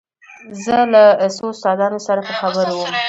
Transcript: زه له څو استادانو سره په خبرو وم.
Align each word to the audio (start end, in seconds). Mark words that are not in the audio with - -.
زه 0.63 0.77
له 0.93 1.03
څو 1.35 1.45
استادانو 1.53 1.99
سره 2.07 2.21
په 2.27 2.33
خبرو 2.39 2.73
وم. 2.77 2.91